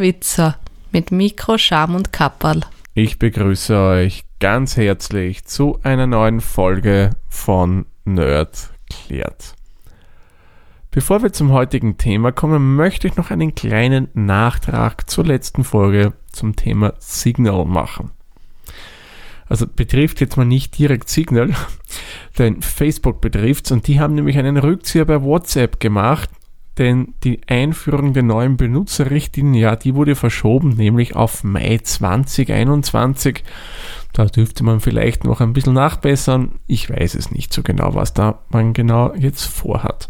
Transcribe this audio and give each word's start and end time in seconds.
Witzer 0.00 0.58
mit 0.90 1.10
Mikro, 1.12 1.58
Scham 1.58 1.94
und 1.94 2.12
Kapperl. 2.12 2.60
Ich 2.94 3.18
begrüße 3.18 3.76
euch 3.76 4.24
ganz 4.40 4.76
herzlich 4.76 5.44
zu 5.44 5.78
einer 5.82 6.06
neuen 6.06 6.40
Folge 6.40 7.10
von 7.28 7.86
Nerd 8.04 8.70
klärt. 8.90 9.54
Bevor 10.90 11.22
wir 11.22 11.32
zum 11.32 11.52
heutigen 11.52 11.96
Thema 11.96 12.32
kommen, 12.32 12.76
möchte 12.76 13.08
ich 13.08 13.16
noch 13.16 13.30
einen 13.30 13.54
kleinen 13.54 14.08
Nachtrag 14.12 15.08
zur 15.08 15.24
letzten 15.24 15.64
Folge 15.64 16.12
zum 16.32 16.54
Thema 16.54 16.92
Signal 16.98 17.64
machen. 17.64 18.10
Also 19.48 19.66
betrifft 19.66 20.20
jetzt 20.20 20.36
mal 20.36 20.44
nicht 20.44 20.76
direkt 20.76 21.08
Signal, 21.08 21.54
denn 22.38 22.60
Facebook 22.60 23.22
betrifft 23.22 23.66
es 23.66 23.72
und 23.72 23.86
die 23.86 24.00
haben 24.00 24.14
nämlich 24.14 24.36
einen 24.36 24.58
Rückzieher 24.58 25.06
bei 25.06 25.22
WhatsApp 25.22 25.80
gemacht, 25.80 26.28
denn 26.78 27.14
die 27.22 27.40
Einführung 27.46 28.14
der 28.14 28.22
neuen 28.22 28.56
Benutzerrichtlinie, 28.56 29.60
ja, 29.60 29.76
die 29.76 29.94
wurde 29.94 30.14
verschoben, 30.14 30.70
nämlich 30.70 31.14
auf 31.14 31.44
Mai 31.44 31.78
2021. 31.82 33.44
Da 34.12 34.26
dürfte 34.26 34.64
man 34.64 34.80
vielleicht 34.80 35.24
noch 35.24 35.40
ein 35.40 35.52
bisschen 35.52 35.74
nachbessern. 35.74 36.52
Ich 36.66 36.90
weiß 36.90 37.14
es 37.14 37.30
nicht 37.30 37.52
so 37.52 37.62
genau, 37.62 37.94
was 37.94 38.14
da 38.14 38.40
man 38.50 38.72
genau 38.72 39.14
jetzt 39.14 39.44
vorhat. 39.44 40.08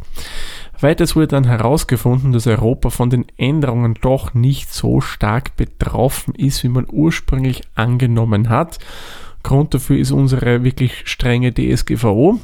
Weiters 0.80 1.14
wurde 1.14 1.28
dann 1.28 1.44
herausgefunden, 1.44 2.33
dass 2.33 2.46
Europa 2.46 2.90
von 2.90 3.10
den 3.10 3.27
Änderungen 3.36 3.94
doch 4.00 4.34
nicht 4.34 4.72
so 4.72 5.00
stark 5.00 5.56
betroffen 5.56 6.34
ist, 6.34 6.64
wie 6.64 6.68
man 6.68 6.86
ursprünglich 6.90 7.62
angenommen 7.74 8.48
hat. 8.48 8.78
Grund 9.44 9.74
dafür 9.74 9.98
ist 9.98 10.10
unsere 10.10 10.64
wirklich 10.64 11.02
strenge 11.05 11.52
DSGVO 11.52 12.40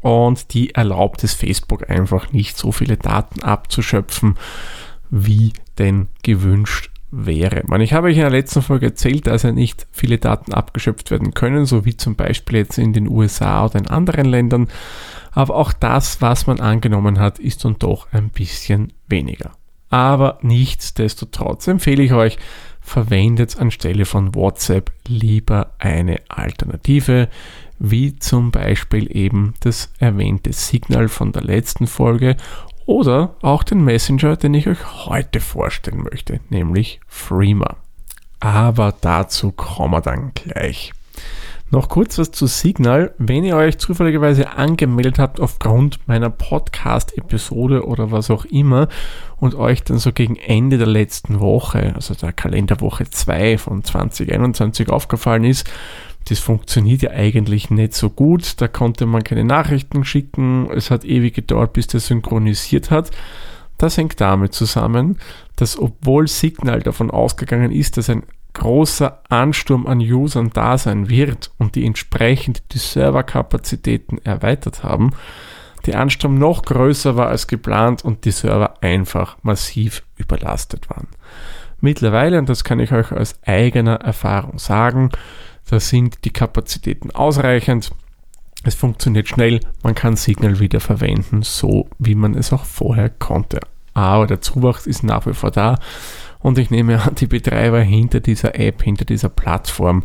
und 0.00 0.54
die 0.54 0.74
erlaubt 0.74 1.24
es 1.24 1.34
Facebook 1.34 1.88
einfach 1.90 2.32
nicht 2.32 2.56
so 2.56 2.72
viele 2.72 2.96
Daten 2.96 3.42
abzuschöpfen, 3.42 4.36
wie 5.10 5.52
denn 5.78 6.08
gewünscht 6.22 6.90
wäre. 7.12 7.62
Ich 7.80 7.92
habe 7.92 8.08
euch 8.08 8.16
in 8.16 8.22
der 8.22 8.30
letzten 8.30 8.62
Folge 8.62 8.86
erzählt, 8.86 9.26
dass 9.26 9.42
ja 9.42 9.52
nicht 9.52 9.86
viele 9.92 10.18
Daten 10.18 10.52
abgeschöpft 10.54 11.10
werden 11.10 11.34
können, 11.34 11.66
so 11.66 11.84
wie 11.84 11.96
zum 11.96 12.16
Beispiel 12.16 12.58
jetzt 12.58 12.78
in 12.78 12.94
den 12.94 13.06
USA 13.06 13.66
oder 13.66 13.78
in 13.78 13.86
anderen 13.86 14.24
Ländern. 14.24 14.68
Aber 15.30 15.54
auch 15.54 15.72
das, 15.72 16.22
was 16.22 16.46
man 16.46 16.60
angenommen 16.60 17.18
hat, 17.18 17.38
ist 17.38 17.64
dann 17.64 17.76
doch 17.78 18.08
ein 18.12 18.30
bisschen 18.30 18.94
weniger. 19.08 19.52
Aber 19.90 20.38
nichtsdestotrotz 20.40 21.66
empfehle 21.68 22.02
ich 22.02 22.14
euch, 22.14 22.38
verwendet 22.80 23.58
anstelle 23.58 24.06
von 24.06 24.34
WhatsApp 24.34 24.90
lieber 25.06 25.74
eine 25.78 26.20
Alternative, 26.28 27.28
wie 27.84 28.16
zum 28.16 28.52
Beispiel 28.52 29.14
eben 29.14 29.54
das 29.60 29.90
erwähnte 29.98 30.52
Signal 30.52 31.08
von 31.08 31.32
der 31.32 31.42
letzten 31.42 31.88
Folge 31.88 32.36
oder 32.86 33.34
auch 33.42 33.64
den 33.64 33.84
Messenger, 33.84 34.36
den 34.36 34.54
ich 34.54 34.68
euch 34.68 35.06
heute 35.06 35.40
vorstellen 35.40 36.04
möchte, 36.04 36.38
nämlich 36.48 37.00
Freema. 37.08 37.76
Aber 38.38 38.94
dazu 39.00 39.50
kommen 39.50 39.94
wir 39.94 40.00
dann 40.00 40.32
gleich. 40.32 40.92
Noch 41.72 41.88
kurz 41.88 42.18
was 42.18 42.30
zu 42.30 42.46
Signal. 42.46 43.14
Wenn 43.18 43.44
ihr 43.44 43.56
euch 43.56 43.78
zufälligerweise 43.78 44.50
angemeldet 44.50 45.18
habt 45.18 45.40
aufgrund 45.40 46.06
meiner 46.06 46.30
Podcast-Episode 46.30 47.86
oder 47.86 48.12
was 48.12 48.30
auch 48.30 48.44
immer 48.44 48.88
und 49.38 49.54
euch 49.54 49.82
dann 49.82 49.98
so 49.98 50.12
gegen 50.12 50.36
Ende 50.36 50.78
der 50.78 50.86
letzten 50.86 51.40
Woche, 51.40 51.94
also 51.96 52.14
der 52.14 52.32
Kalenderwoche 52.32 53.08
2 53.08 53.58
von 53.58 53.82
2021 53.82 54.90
aufgefallen 54.90 55.44
ist, 55.44 55.68
das 56.28 56.38
funktioniert 56.38 57.02
ja 57.02 57.10
eigentlich 57.10 57.70
nicht 57.70 57.94
so 57.94 58.10
gut. 58.10 58.60
Da 58.60 58.68
konnte 58.68 59.06
man 59.06 59.24
keine 59.24 59.44
Nachrichten 59.44 60.04
schicken. 60.04 60.70
Es 60.70 60.90
hat 60.90 61.04
ewig 61.04 61.34
gedauert, 61.34 61.72
bis 61.72 61.86
der 61.86 62.00
synchronisiert 62.00 62.90
hat. 62.90 63.10
Das 63.78 63.96
hängt 63.96 64.20
damit 64.20 64.54
zusammen, 64.54 65.18
dass 65.56 65.78
obwohl 65.78 66.28
Signal 66.28 66.80
davon 66.80 67.10
ausgegangen 67.10 67.72
ist, 67.72 67.96
dass 67.96 68.08
ein 68.10 68.22
großer 68.54 69.22
Ansturm 69.28 69.86
an 69.86 70.00
Usern 70.00 70.50
da 70.52 70.78
sein 70.78 71.08
wird 71.08 71.50
und 71.58 71.74
die 71.74 71.86
entsprechend 71.86 72.62
die 72.72 72.78
Serverkapazitäten 72.78 74.18
erweitert 74.24 74.84
haben, 74.84 75.12
der 75.86 75.98
Ansturm 75.98 76.38
noch 76.38 76.62
größer 76.62 77.16
war 77.16 77.28
als 77.28 77.46
geplant 77.46 78.04
und 78.04 78.24
die 78.24 78.30
Server 78.30 78.82
einfach 78.82 79.36
massiv 79.42 80.04
überlastet 80.16 80.88
waren. 80.90 81.08
Mittlerweile, 81.80 82.38
und 82.38 82.48
das 82.48 82.62
kann 82.62 82.78
ich 82.78 82.92
euch 82.92 83.10
aus 83.10 83.34
eigener 83.42 83.96
Erfahrung 83.96 84.58
sagen, 84.58 85.10
da 85.72 85.80
sind 85.80 86.26
die 86.26 86.30
Kapazitäten 86.30 87.12
ausreichend. 87.12 87.92
Es 88.62 88.74
funktioniert 88.74 89.26
schnell, 89.26 89.60
man 89.82 89.94
kann 89.94 90.16
Signal 90.16 90.60
wieder 90.60 90.80
verwenden, 90.80 91.40
so 91.40 91.88
wie 91.98 92.14
man 92.14 92.34
es 92.34 92.52
auch 92.52 92.66
vorher 92.66 93.08
konnte. 93.08 93.58
Aber 93.94 94.26
der 94.26 94.42
Zuwachs 94.42 94.86
ist 94.86 95.02
nach 95.02 95.24
wie 95.24 95.32
vor 95.32 95.50
da 95.50 95.78
und 96.40 96.58
ich 96.58 96.68
nehme 96.68 97.00
an, 97.00 97.14
die 97.14 97.26
Betreiber 97.26 97.80
hinter 97.80 98.20
dieser 98.20 98.54
App, 98.60 98.82
hinter 98.82 99.06
dieser 99.06 99.30
Plattform, 99.30 100.04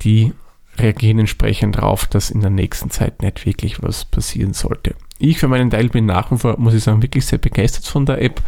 die 0.00 0.32
reagieren 0.78 1.18
entsprechend 1.18 1.76
darauf, 1.76 2.06
dass 2.06 2.30
in 2.30 2.40
der 2.40 2.48
nächsten 2.48 2.88
Zeit 2.88 3.20
nicht 3.20 3.44
wirklich 3.44 3.82
was 3.82 4.06
passieren 4.06 4.54
sollte. 4.54 4.94
Ich 5.18 5.38
für 5.38 5.48
meinen 5.48 5.68
Teil 5.68 5.90
bin 5.90 6.06
nach 6.06 6.32
wie 6.32 6.38
vor, 6.38 6.58
muss 6.58 6.72
ich 6.72 6.84
sagen, 6.84 7.02
wirklich 7.02 7.26
sehr 7.26 7.38
begeistert 7.38 7.84
von 7.84 8.06
der 8.06 8.22
App 8.22 8.40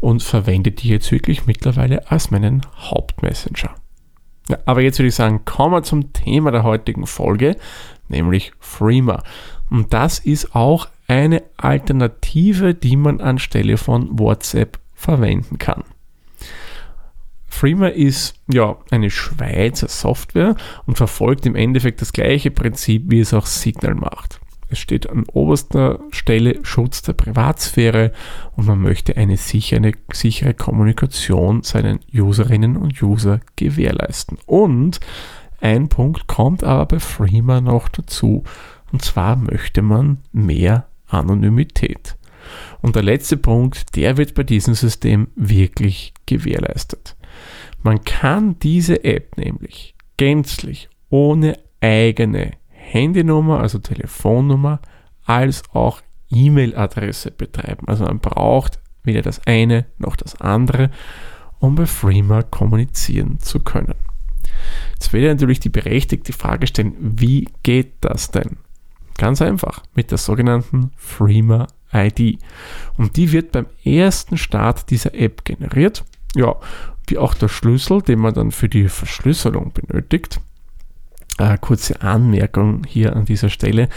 und 0.00 0.24
verwende 0.24 0.72
die 0.72 0.88
jetzt 0.88 1.12
wirklich 1.12 1.46
mittlerweile 1.46 2.10
als 2.10 2.32
meinen 2.32 2.62
Hauptmessenger. 2.78 3.76
Ja, 4.48 4.58
aber 4.66 4.82
jetzt 4.82 4.98
würde 4.98 5.08
ich 5.08 5.14
sagen, 5.14 5.44
kommen 5.44 5.74
wir 5.74 5.82
zum 5.82 6.12
Thema 6.12 6.50
der 6.50 6.64
heutigen 6.64 7.06
Folge, 7.06 7.56
nämlich 8.08 8.52
Freema. 8.60 9.22
Und 9.70 9.92
das 9.94 10.18
ist 10.18 10.54
auch 10.54 10.88
eine 11.08 11.42
Alternative, 11.56 12.74
die 12.74 12.96
man 12.96 13.20
anstelle 13.20 13.76
von 13.76 14.18
WhatsApp 14.18 14.78
verwenden 14.94 15.58
kann. 15.58 15.84
Freema 17.48 17.88
ist 17.88 18.34
ja 18.52 18.76
eine 18.90 19.10
Schweizer 19.10 19.88
Software 19.88 20.56
und 20.86 20.96
verfolgt 20.96 21.46
im 21.46 21.54
Endeffekt 21.54 22.00
das 22.00 22.12
gleiche 22.12 22.50
Prinzip, 22.50 23.04
wie 23.06 23.20
es 23.20 23.32
auch 23.32 23.46
Signal 23.46 23.94
macht. 23.94 24.40
Es 24.74 24.80
steht 24.80 25.08
an 25.08 25.22
oberster 25.32 26.00
Stelle 26.10 26.58
Schutz 26.64 27.02
der 27.02 27.12
Privatsphäre 27.12 28.10
und 28.56 28.66
man 28.66 28.80
möchte 28.80 29.16
eine 29.16 29.36
sichere, 29.36 29.92
sichere 30.12 30.52
Kommunikation 30.52 31.62
seinen 31.62 32.00
Userinnen 32.12 32.76
und 32.76 33.00
User 33.00 33.38
gewährleisten. 33.54 34.36
Und 34.46 34.98
ein 35.60 35.88
Punkt 35.88 36.26
kommt 36.26 36.64
aber 36.64 36.86
bei 36.86 36.98
Freema 36.98 37.60
noch 37.60 37.88
dazu. 37.88 38.42
Und 38.90 39.02
zwar 39.02 39.36
möchte 39.36 39.80
man 39.80 40.18
mehr 40.32 40.88
Anonymität. 41.06 42.16
Und 42.82 42.96
der 42.96 43.04
letzte 43.04 43.36
Punkt, 43.36 43.94
der 43.94 44.16
wird 44.16 44.34
bei 44.34 44.42
diesem 44.42 44.74
System 44.74 45.28
wirklich 45.36 46.14
gewährleistet. 46.26 47.14
Man 47.84 48.02
kann 48.02 48.58
diese 48.58 49.04
App 49.04 49.36
nämlich 49.36 49.94
gänzlich 50.16 50.88
ohne 51.10 51.60
eigene 51.80 52.54
Handynummer, 52.84 53.60
also 53.60 53.78
Telefonnummer, 53.78 54.80
als 55.24 55.62
auch 55.72 56.00
E-Mail-Adresse 56.30 57.30
betreiben. 57.30 57.86
Also 57.88 58.04
man 58.04 58.20
braucht 58.20 58.78
weder 59.02 59.22
das 59.22 59.46
eine 59.46 59.86
noch 59.98 60.16
das 60.16 60.40
andere, 60.40 60.90
um 61.58 61.74
bei 61.74 61.86
Freema 61.86 62.42
kommunizieren 62.42 63.40
zu 63.40 63.60
können. 63.60 63.94
Jetzt 64.92 65.12
werde 65.12 65.26
ich 65.26 65.32
natürlich 65.32 65.60
die 65.60 65.68
berechtigte 65.68 66.32
Frage 66.32 66.66
stellen, 66.66 66.94
wie 66.98 67.48
geht 67.62 67.94
das 68.00 68.30
denn? 68.30 68.58
Ganz 69.16 69.40
einfach, 69.40 69.82
mit 69.94 70.10
der 70.10 70.18
sogenannten 70.18 70.90
Freema 70.96 71.68
ID. 71.92 72.38
Und 72.96 73.16
die 73.16 73.30
wird 73.32 73.52
beim 73.52 73.66
ersten 73.84 74.36
Start 74.36 74.90
dieser 74.90 75.14
App 75.14 75.44
generiert. 75.44 76.04
Ja, 76.34 76.56
wie 77.06 77.18
auch 77.18 77.34
der 77.34 77.48
Schlüssel, 77.48 78.02
den 78.02 78.18
man 78.18 78.34
dann 78.34 78.50
für 78.50 78.68
die 78.68 78.88
Verschlüsselung 78.88 79.72
benötigt. 79.72 80.40
Äh, 81.38 81.58
kurze 81.60 82.00
Anmerkung 82.02 82.84
hier 82.86 83.16
an 83.16 83.24
dieser 83.24 83.50
Stelle. 83.50 83.88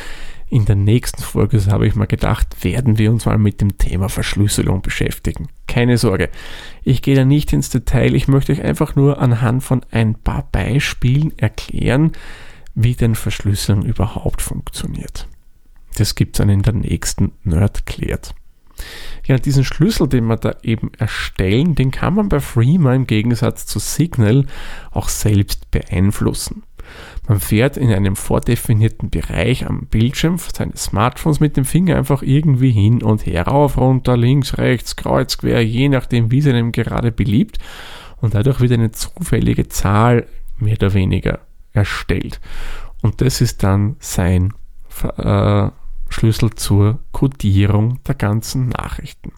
In 0.49 0.65
der 0.65 0.75
nächsten 0.75 1.21
Folge, 1.21 1.59
so 1.59 1.71
habe 1.71 1.87
ich 1.87 1.95
mal 1.95 2.05
gedacht, 2.05 2.63
werden 2.63 2.97
wir 2.97 3.11
uns 3.11 3.25
mal 3.25 3.37
mit 3.37 3.59
dem 3.59 3.77
Thema 3.77 4.07
Verschlüsselung 4.07 4.81
beschäftigen. 4.81 5.49
Keine 5.67 5.97
Sorge, 5.97 6.29
ich 6.83 7.01
gehe 7.01 7.15
da 7.15 7.25
nicht 7.25 7.51
ins 7.51 7.69
Detail, 7.69 8.15
ich 8.15 8.29
möchte 8.29 8.53
euch 8.53 8.63
einfach 8.63 8.95
nur 8.95 9.19
anhand 9.19 9.63
von 9.63 9.85
ein 9.91 10.15
paar 10.15 10.47
Beispielen 10.51 11.37
erklären, 11.37 12.13
wie 12.75 12.95
denn 12.95 13.15
Verschlüsselung 13.15 13.83
überhaupt 13.83 14.41
funktioniert. 14.41 15.27
Das 15.97 16.15
gibt 16.15 16.35
es 16.35 16.37
dann 16.37 16.49
in 16.49 16.61
der 16.61 16.73
nächsten 16.73 17.33
Nerd 17.43 17.85
klärt. 17.85 18.33
Ja, 19.25 19.37
diesen 19.37 19.65
Schlüssel, 19.65 20.07
den 20.07 20.25
wir 20.25 20.37
da 20.37 20.55
eben 20.63 20.91
erstellen, 20.97 21.75
den 21.75 21.91
kann 21.91 22.13
man 22.13 22.29
bei 22.29 22.39
Freema 22.39 22.93
im 22.93 23.07
Gegensatz 23.07 23.65
zu 23.65 23.79
Signal 23.79 24.45
auch 24.91 25.09
selbst 25.09 25.71
beeinflussen. 25.71 26.63
Man 27.27 27.39
fährt 27.41 27.75
in 27.75 27.91
einem 27.91 28.15
vordefinierten 28.15 29.09
Bereich 29.09 29.65
am 29.67 29.87
Bildschirm 29.87 30.37
seines 30.37 30.85
Smartphones 30.85 31.39
mit 31.39 31.57
dem 31.57 31.65
Finger 31.65 31.97
einfach 31.97 32.23
irgendwie 32.23 32.71
hin 32.71 33.03
und 33.03 33.25
her, 33.25 33.47
rauf, 33.47 33.77
runter, 33.77 34.15
links, 34.15 34.57
rechts, 34.57 34.95
kreuz, 34.95 35.37
quer, 35.37 35.63
je 35.63 35.89
nachdem, 35.89 36.31
wie 36.31 36.39
es 36.39 36.47
einem 36.47 36.71
gerade 36.71 37.11
beliebt. 37.11 37.57
Und 38.21 38.33
dadurch 38.33 38.61
wird 38.61 38.71
eine 38.71 38.91
zufällige 38.91 39.67
Zahl 39.67 40.25
mehr 40.57 40.75
oder 40.75 40.93
weniger 40.93 41.39
erstellt. 41.73 42.39
Und 43.01 43.21
das 43.21 43.41
ist 43.41 43.61
dann 43.61 43.97
sein, 43.99 44.53
äh, 45.17 45.69
Schlüssel 46.09 46.51
zur 46.55 46.99
Codierung 47.11 47.99
der 48.07 48.15
ganzen 48.15 48.69
Nachrichten. 48.69 49.31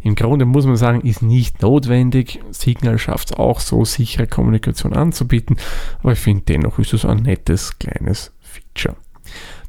Im 0.00 0.14
Grunde 0.14 0.44
muss 0.44 0.66
man 0.66 0.76
sagen, 0.76 1.00
ist 1.02 1.22
nicht 1.22 1.62
notwendig. 1.62 2.40
Signal 2.50 2.98
schafft 2.98 3.30
es 3.30 3.36
auch 3.36 3.60
so, 3.60 3.84
sichere 3.84 4.26
Kommunikation 4.26 4.92
anzubieten, 4.92 5.56
aber 6.00 6.12
ich 6.12 6.18
finde 6.18 6.44
dennoch 6.48 6.78
ist 6.78 6.92
es 6.92 7.04
ein 7.04 7.22
nettes 7.22 7.78
kleines 7.78 8.32
Feature. 8.40 8.96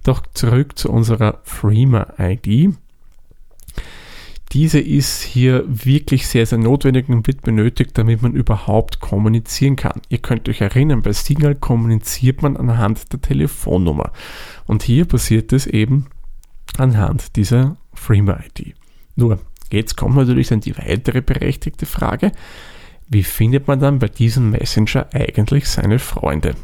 Doch 0.04 0.22
zurück 0.34 0.78
zu 0.78 0.90
unserer 0.90 1.40
Freema-ID. 1.44 2.74
Diese 4.52 4.80
ist 4.80 5.22
hier 5.22 5.64
wirklich 5.68 6.28
sehr, 6.28 6.46
sehr 6.46 6.58
notwendig 6.58 7.08
und 7.08 7.28
wird 7.28 7.44
benötigt, 7.44 7.92
damit 7.98 8.24
man 8.24 8.34
überhaupt 8.34 9.00
kommunizieren 9.00 9.76
kann. 9.76 10.02
Ihr 10.10 10.18
könnt 10.18 10.50
euch 10.50 10.62
erinnern, 10.62 11.04
bei 11.04 11.14
Signal 11.14 11.54
kommuniziert 11.54 12.42
man 12.42 12.58
anhand 12.58 13.14
der 13.14 13.22
Telefonnummer. 13.22 14.12
Und 14.66 14.82
hier 14.82 15.06
passiert 15.06 15.54
es 15.54 15.68
eben 15.68 16.08
anhand 16.78 17.36
dieser 17.36 17.78
Freema-ID. 17.94 18.76
Nur, 19.16 19.40
jetzt 19.72 19.98
kommt 19.98 20.16
natürlich 20.16 20.48
dann 20.48 20.62
die 20.62 20.78
weitere 20.78 21.22
berechtigte 21.22 21.86
Frage, 21.86 22.32
wie 23.08 23.24
findet 23.24 23.68
man 23.68 23.80
dann 23.80 24.00
bei 24.00 24.08
diesem 24.08 24.52
Messenger 24.52 25.08
eigentlich 25.14 25.68
seine 25.68 26.00
Freunde? 26.00 26.56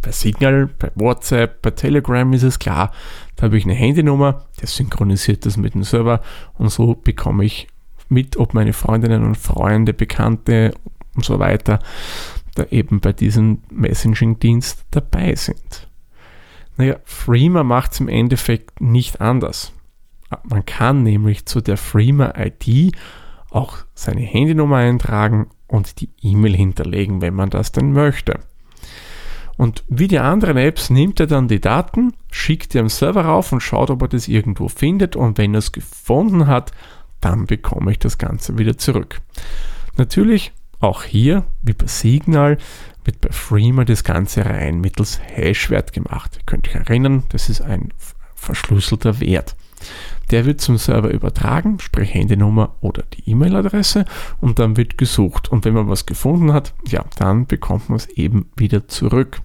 Bei 0.00 0.12
Signal, 0.12 0.68
bei 0.78 0.92
WhatsApp, 0.94 1.60
bei 1.60 1.72
Telegram 1.72 2.32
ist 2.32 2.44
es 2.44 2.58
klar, 2.60 2.92
da 3.36 3.44
habe 3.44 3.58
ich 3.58 3.64
eine 3.64 3.74
Handynummer, 3.74 4.46
der 4.60 4.68
synchronisiert 4.68 5.44
das 5.44 5.56
mit 5.56 5.74
dem 5.74 5.82
Server 5.82 6.22
und 6.54 6.70
so 6.70 6.94
bekomme 6.94 7.44
ich 7.44 7.66
mit, 8.08 8.36
ob 8.36 8.54
meine 8.54 8.72
Freundinnen 8.72 9.24
und 9.24 9.36
Freunde, 9.36 9.92
Bekannte 9.92 10.72
und 11.14 11.24
so 11.24 11.38
weiter 11.40 11.80
da 12.58 12.64
eben 12.70 13.00
bei 13.00 13.12
diesem 13.12 13.62
Messaging-Dienst 13.70 14.86
dabei 14.90 15.34
sind. 15.34 15.87
Naja, 16.78 16.96
Freema 17.04 17.64
macht 17.64 17.92
es 17.92 18.00
im 18.00 18.08
Endeffekt 18.08 18.80
nicht 18.80 19.20
anders. 19.20 19.72
Man 20.44 20.64
kann 20.64 21.02
nämlich 21.02 21.44
zu 21.44 21.60
der 21.60 21.76
Freema-ID 21.76 22.96
auch 23.50 23.78
seine 23.94 24.20
Handynummer 24.20 24.76
eintragen 24.76 25.48
und 25.66 26.00
die 26.00 26.10
E-Mail 26.22 26.54
hinterlegen, 26.54 27.20
wenn 27.20 27.34
man 27.34 27.50
das 27.50 27.72
denn 27.72 27.92
möchte. 27.92 28.40
Und 29.56 29.82
wie 29.88 30.06
die 30.06 30.20
anderen 30.20 30.56
Apps 30.56 30.88
nimmt 30.88 31.18
er 31.18 31.26
dann 31.26 31.48
die 31.48 31.60
Daten, 31.60 32.12
schickt 32.30 32.74
die 32.74 32.78
am 32.78 32.88
Server 32.88 33.22
rauf 33.22 33.50
und 33.50 33.60
schaut, 33.60 33.90
ob 33.90 34.02
er 34.02 34.08
das 34.08 34.28
irgendwo 34.28 34.68
findet. 34.68 35.16
Und 35.16 35.36
wenn 35.36 35.54
er 35.54 35.58
es 35.58 35.72
gefunden 35.72 36.46
hat, 36.46 36.70
dann 37.20 37.46
bekomme 37.46 37.90
ich 37.90 37.98
das 37.98 38.18
Ganze 38.18 38.56
wieder 38.56 38.78
zurück. 38.78 39.20
Natürlich 39.96 40.52
auch 40.80 41.02
hier, 41.02 41.44
wie 41.62 41.72
bei 41.72 41.86
Signal, 41.86 42.58
wird 43.04 43.20
bei 43.20 43.30
Freema 43.30 43.84
das 43.84 44.04
Ganze 44.04 44.44
rein 44.44 44.80
mittels 44.80 45.20
Hashwert 45.20 45.92
gemacht. 45.92 46.36
Ihr 46.36 46.44
könnt 46.46 46.68
euch 46.68 46.74
erinnern, 46.74 47.24
das 47.30 47.48
ist 47.48 47.60
ein 47.60 47.92
verschlüsselter 48.34 49.20
Wert. 49.20 49.56
Der 50.30 50.44
wird 50.44 50.60
zum 50.60 50.76
Server 50.76 51.10
übertragen, 51.10 51.78
sprich 51.80 52.12
Handynummer 52.12 52.74
oder 52.80 53.04
die 53.14 53.30
E-Mail-Adresse 53.30 54.04
und 54.40 54.58
dann 54.58 54.76
wird 54.76 54.98
gesucht. 54.98 55.48
Und 55.48 55.64
wenn 55.64 55.74
man 55.74 55.88
was 55.88 56.06
gefunden 56.06 56.52
hat, 56.52 56.74
ja, 56.86 57.04
dann 57.16 57.46
bekommt 57.46 57.88
man 57.88 57.96
es 57.96 58.06
eben 58.08 58.50
wieder 58.56 58.88
zurück 58.88 59.40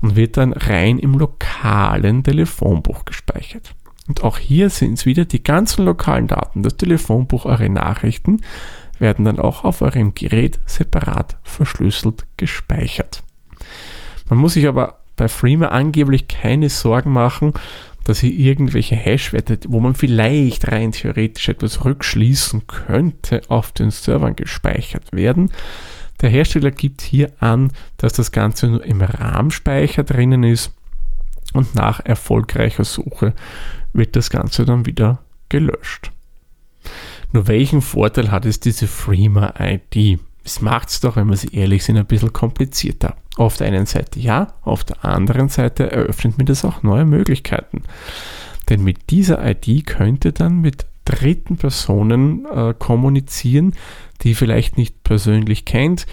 und 0.00 0.16
wird 0.16 0.36
dann 0.36 0.52
rein 0.52 0.98
im 0.98 1.14
lokalen 1.14 2.24
Telefonbuch 2.24 3.04
gespeichert. 3.04 3.74
Und 4.08 4.22
auch 4.22 4.38
hier 4.38 4.70
sind 4.70 4.94
es 4.94 5.06
wieder 5.06 5.24
die 5.24 5.42
ganzen 5.42 5.84
lokalen 5.84 6.28
Daten, 6.28 6.62
das 6.62 6.76
Telefonbuch, 6.76 7.44
eure 7.44 7.68
Nachrichten, 7.68 8.40
werden 8.98 9.24
dann 9.24 9.38
auch 9.38 9.64
auf 9.64 9.82
eurem 9.82 10.14
Gerät 10.14 10.58
separat 10.66 11.36
verschlüsselt 11.42 12.24
gespeichert. 12.36 13.22
Man 14.28 14.38
muss 14.38 14.54
sich 14.54 14.66
aber 14.66 15.00
bei 15.16 15.28
Freema 15.28 15.68
angeblich 15.68 16.28
keine 16.28 16.68
Sorgen 16.68 17.12
machen, 17.12 17.54
dass 18.04 18.20
hier 18.20 18.32
irgendwelche 18.32 18.94
Hashwerte, 18.94 19.58
wo 19.68 19.80
man 19.80 19.94
vielleicht 19.94 20.70
rein 20.70 20.92
theoretisch 20.92 21.48
etwas 21.48 21.84
rückschließen 21.84 22.66
könnte, 22.66 23.42
auf 23.48 23.72
den 23.72 23.90
Servern 23.90 24.36
gespeichert 24.36 25.12
werden. 25.12 25.50
Der 26.20 26.30
Hersteller 26.30 26.70
gibt 26.70 27.02
hier 27.02 27.32
an, 27.40 27.72
dass 27.96 28.12
das 28.12 28.30
Ganze 28.30 28.68
nur 28.68 28.84
im 28.84 29.02
RAM-Speicher 29.02 30.04
drinnen 30.04 30.44
ist 30.44 30.72
und 31.52 31.74
nach 31.74 32.00
erfolgreicher 32.04 32.84
Suche 32.84 33.34
wird 33.92 34.14
das 34.14 34.30
Ganze 34.30 34.64
dann 34.64 34.86
wieder 34.86 35.18
gelöscht. 35.48 36.12
Nur 37.32 37.48
welchen 37.48 37.82
Vorteil 37.82 38.30
hat 38.30 38.46
es 38.46 38.60
diese 38.60 38.86
Freema-ID? 38.86 40.20
Es 40.44 40.60
macht 40.60 40.90
es 40.90 41.00
doch, 41.00 41.16
wenn 41.16 41.28
wir 41.28 41.36
sie 41.36 41.54
ehrlich 41.54 41.84
sind, 41.84 41.96
ein 41.96 42.06
bisschen 42.06 42.32
komplizierter. 42.32 43.16
Auf 43.36 43.56
der 43.56 43.66
einen 43.66 43.86
Seite 43.86 44.20
ja, 44.20 44.54
auf 44.62 44.84
der 44.84 45.04
anderen 45.04 45.48
Seite 45.48 45.90
eröffnet 45.90 46.38
mir 46.38 46.44
das 46.44 46.64
auch 46.64 46.82
neue 46.82 47.04
Möglichkeiten. 47.04 47.82
Denn 48.68 48.82
mit 48.82 49.10
dieser 49.10 49.44
ID 49.44 49.86
könnte 49.86 50.32
dann 50.32 50.60
mit 50.60 50.86
dritten 51.04 51.56
Personen 51.56 52.46
äh, 52.46 52.74
kommunizieren, 52.78 53.74
die 54.22 54.34
vielleicht 54.34 54.76
nicht 54.76 55.02
persönlich 55.04 55.64
kennt, 55.64 56.06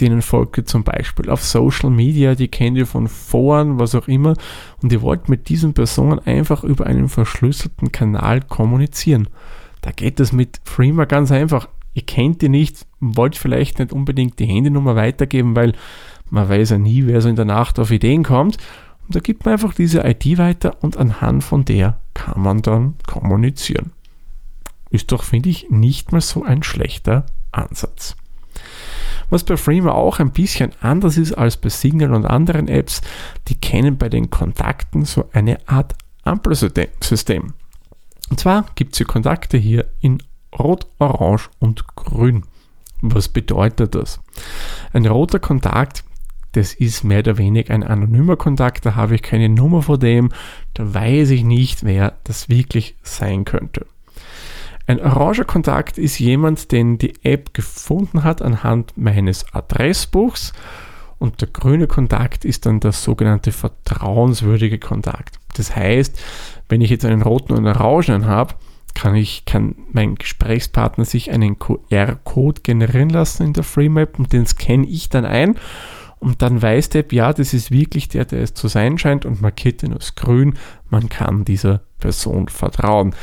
denen 0.00 0.22
folgt 0.22 0.58
ihr 0.58 0.64
zum 0.64 0.82
Beispiel 0.82 1.28
auf 1.30 1.44
Social 1.44 1.90
Media, 1.90 2.34
die 2.34 2.48
kennt 2.48 2.76
ihr 2.76 2.86
von 2.86 3.06
Foren, 3.08 3.78
was 3.78 3.94
auch 3.94 4.08
immer, 4.08 4.34
und 4.82 4.92
ihr 4.92 5.02
wollt 5.02 5.28
mit 5.28 5.48
diesen 5.48 5.74
Personen 5.74 6.18
einfach 6.20 6.64
über 6.64 6.86
einen 6.86 7.08
verschlüsselten 7.08 7.92
Kanal 7.92 8.40
kommunizieren. 8.40 9.28
Da 9.80 9.92
geht 9.92 10.20
es 10.20 10.32
mit 10.32 10.60
Freema 10.64 11.04
ganz 11.04 11.32
einfach. 11.32 11.68
Ihr 11.94 12.02
kennt 12.02 12.42
die 12.42 12.48
nicht, 12.48 12.86
wollt 13.00 13.36
vielleicht 13.36 13.78
nicht 13.78 13.92
unbedingt 13.92 14.38
die 14.38 14.46
Handynummer 14.46 14.94
weitergeben, 14.96 15.56
weil 15.56 15.72
man 16.30 16.48
weiß 16.48 16.70
ja 16.70 16.78
nie, 16.78 17.06
wer 17.06 17.20
so 17.20 17.28
in 17.28 17.36
der 17.36 17.44
Nacht 17.44 17.78
auf 17.78 17.90
Ideen 17.90 18.22
kommt. 18.22 18.58
Und 19.06 19.16
da 19.16 19.20
gibt 19.20 19.44
man 19.44 19.52
einfach 19.52 19.74
diese 19.74 20.06
ID 20.06 20.38
weiter 20.38 20.76
und 20.82 20.96
anhand 20.96 21.42
von 21.42 21.64
der 21.64 21.98
kann 22.14 22.40
man 22.40 22.62
dann 22.62 22.94
kommunizieren. 23.06 23.92
Ist 24.90 25.10
doch, 25.12 25.24
finde 25.24 25.48
ich, 25.48 25.70
nicht 25.70 26.12
mal 26.12 26.20
so 26.20 26.44
ein 26.44 26.62
schlechter 26.62 27.26
Ansatz. 27.50 28.16
Was 29.30 29.44
bei 29.44 29.56
Freema 29.56 29.92
auch 29.92 30.18
ein 30.18 30.32
bisschen 30.32 30.72
anders 30.80 31.16
ist 31.16 31.32
als 31.32 31.56
bei 31.56 31.68
Signal 31.68 32.14
und 32.14 32.26
anderen 32.26 32.68
Apps, 32.68 33.00
die 33.48 33.54
kennen 33.54 33.96
bei 33.96 34.08
den 34.08 34.30
Kontakten 34.30 35.04
so 35.04 35.28
eine 35.32 35.58
Art 35.68 35.94
Ampelsystem. 36.24 37.54
Und 38.30 38.40
zwar 38.40 38.66
gibt 38.76 38.92
es 38.92 38.98
die 38.98 39.04
Kontakte 39.04 39.58
hier 39.58 39.86
in 40.00 40.22
Rot, 40.56 40.86
Orange 40.98 41.50
und 41.58 41.86
Grün. 41.96 42.44
Was 43.02 43.28
bedeutet 43.28 43.94
das? 43.94 44.20
Ein 44.92 45.06
roter 45.06 45.38
Kontakt, 45.38 46.04
das 46.52 46.74
ist 46.74 47.04
mehr 47.04 47.20
oder 47.20 47.38
weniger 47.38 47.72
ein 47.72 47.84
anonymer 47.84 48.36
Kontakt, 48.36 48.84
da 48.84 48.94
habe 48.94 49.14
ich 49.14 49.22
keine 49.22 49.48
Nummer 49.48 49.82
vor 49.82 49.98
dem, 49.98 50.30
da 50.74 50.92
weiß 50.94 51.30
ich 51.30 51.44
nicht, 51.44 51.84
wer 51.84 52.18
das 52.24 52.48
wirklich 52.48 52.96
sein 53.02 53.44
könnte. 53.44 53.86
Ein 54.86 55.00
oranger 55.00 55.44
Kontakt 55.44 55.98
ist 55.98 56.18
jemand, 56.18 56.72
den 56.72 56.98
die 56.98 57.14
App 57.22 57.54
gefunden 57.54 58.24
hat 58.24 58.42
anhand 58.42 58.96
meines 58.96 59.46
Adressbuchs 59.54 60.52
und 61.18 61.40
der 61.40 61.48
grüne 61.48 61.86
Kontakt 61.86 62.44
ist 62.44 62.66
dann 62.66 62.80
der 62.80 62.92
sogenannte 62.92 63.52
vertrauenswürdige 63.52 64.78
Kontakt. 64.78 65.38
Das 65.54 65.76
heißt, 65.76 66.20
wenn 66.70 66.80
ich 66.80 66.90
jetzt 66.90 67.04
einen 67.04 67.22
roten 67.22 67.52
und 67.52 67.66
orangenen 67.66 68.26
habe, 68.26 68.54
kann 68.94 69.14
ich, 69.14 69.44
kann 69.44 69.76
mein 69.92 70.14
Gesprächspartner 70.14 71.04
sich 71.04 71.30
einen 71.30 71.58
QR-Code 71.58 72.62
generieren 72.62 73.10
lassen 73.10 73.44
in 73.44 73.52
der 73.52 73.62
FreeMap 73.64 74.18
und 74.18 74.32
den 74.32 74.46
scanne 74.46 74.86
ich 74.86 75.08
dann 75.08 75.24
ein 75.24 75.56
und 76.20 76.42
dann 76.42 76.60
weiß 76.60 76.90
der 76.90 77.04
ja, 77.10 77.32
das 77.32 77.54
ist 77.54 77.70
wirklich 77.70 78.08
der, 78.08 78.26
der 78.26 78.42
es 78.42 78.54
zu 78.54 78.68
sein 78.68 78.98
scheint 78.98 79.24
und 79.24 79.40
markiert 79.40 79.82
den 79.82 79.94
als 79.94 80.14
grün. 80.14 80.54
Man 80.90 81.08
kann 81.08 81.44
dieser 81.44 81.80
Person 81.98 82.48
vertrauen. 82.48 83.14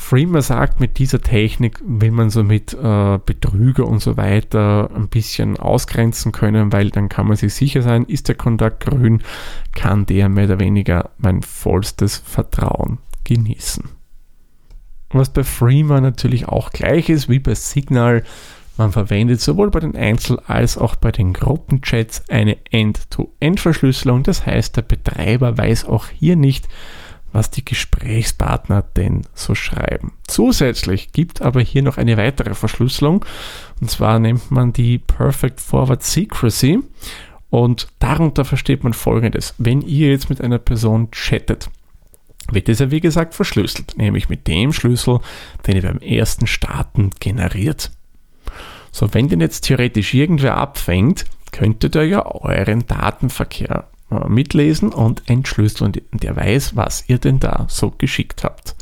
Freema 0.00 0.40
sagt, 0.42 0.80
mit 0.80 0.98
dieser 0.98 1.20
Technik 1.20 1.80
will 1.84 2.10
man 2.10 2.30
so 2.30 2.42
mit 2.42 2.72
äh, 2.72 3.18
Betrüger 3.24 3.86
und 3.86 4.00
so 4.00 4.16
weiter 4.16 4.90
ein 4.94 5.08
bisschen 5.08 5.56
ausgrenzen 5.56 6.32
können, 6.32 6.72
weil 6.72 6.90
dann 6.90 7.08
kann 7.08 7.28
man 7.28 7.36
sich 7.36 7.54
sicher 7.54 7.82
sein, 7.82 8.06
ist 8.06 8.26
der 8.26 8.34
Kontakt 8.34 8.80
grün, 8.86 9.22
kann 9.72 10.06
der 10.06 10.28
mehr 10.28 10.46
oder 10.46 10.58
weniger 10.58 11.10
mein 11.18 11.42
vollstes 11.42 12.16
Vertrauen 12.16 12.98
genießen. 13.24 13.84
Was 15.10 15.32
bei 15.32 15.44
Freema 15.44 16.00
natürlich 16.00 16.48
auch 16.48 16.70
gleich 16.70 17.08
ist 17.08 17.28
wie 17.28 17.38
bei 17.38 17.54
Signal, 17.54 18.24
man 18.78 18.92
verwendet 18.92 19.40
sowohl 19.40 19.70
bei 19.70 19.80
den 19.80 19.94
Einzel- 19.94 20.40
als 20.46 20.78
auch 20.78 20.96
bei 20.96 21.12
den 21.12 21.34
Gruppenchats 21.34 22.24
eine 22.30 22.56
End-to-End-Verschlüsselung. 22.70 24.22
Das 24.22 24.46
heißt, 24.46 24.76
der 24.76 24.82
Betreiber 24.82 25.58
weiß 25.58 25.84
auch 25.84 26.06
hier 26.06 26.36
nicht, 26.36 26.68
was 27.32 27.50
die 27.50 27.64
Gesprächspartner 27.64 28.82
denn 28.82 29.22
so 29.34 29.54
schreiben. 29.54 30.12
Zusätzlich 30.26 31.12
gibt 31.12 31.42
aber 31.42 31.60
hier 31.60 31.82
noch 31.82 31.96
eine 31.96 32.16
weitere 32.16 32.54
Verschlüsselung 32.54 33.24
und 33.80 33.90
zwar 33.90 34.18
nennt 34.18 34.50
man 34.50 34.72
die 34.72 34.98
Perfect 34.98 35.60
Forward 35.60 36.02
Secrecy 36.02 36.80
und 37.50 37.88
darunter 37.98 38.44
versteht 38.44 38.84
man 38.84 38.92
folgendes. 38.92 39.54
Wenn 39.58 39.82
ihr 39.82 40.10
jetzt 40.10 40.30
mit 40.30 40.40
einer 40.40 40.58
Person 40.58 41.10
chattet, 41.10 41.70
wird 42.50 42.68
es 42.68 42.78
ja 42.78 42.90
wie 42.90 43.00
gesagt 43.00 43.34
verschlüsselt, 43.34 43.96
nämlich 43.96 44.28
mit 44.28 44.46
dem 44.46 44.72
Schlüssel, 44.72 45.20
den 45.66 45.76
ihr 45.76 45.82
beim 45.82 45.98
ersten 45.98 46.46
Starten 46.46 47.10
generiert. 47.20 47.90
So, 48.92 49.12
wenn 49.14 49.28
den 49.28 49.40
jetzt 49.40 49.62
theoretisch 49.62 50.14
irgendwer 50.14 50.56
abfängt, 50.56 51.24
könnte 51.52 51.90
der 51.90 52.06
ja 52.06 52.26
euren 52.26 52.86
Datenverkehr 52.86 53.88
äh, 54.10 54.28
mitlesen 54.28 54.92
und 54.92 55.28
entschlüsseln 55.28 55.92
und 55.92 56.22
der 56.22 56.36
weiß, 56.36 56.76
was 56.76 57.04
ihr 57.08 57.18
denn 57.18 57.40
da 57.40 57.66
so 57.68 57.92
geschickt 57.96 58.44
habt. 58.44 58.76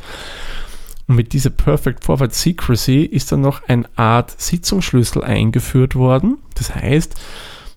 Und 1.07 1.15
mit 1.15 1.33
dieser 1.33 1.49
Perfect 1.49 2.03
Forward 2.03 2.33
Secrecy 2.33 3.03
ist 3.03 3.31
dann 3.31 3.41
noch 3.41 3.63
eine 3.67 3.89
Art 3.95 4.39
Sitzungsschlüssel 4.39 5.23
eingeführt 5.23 5.95
worden. 5.95 6.37
Das 6.53 6.75
heißt, 6.75 7.15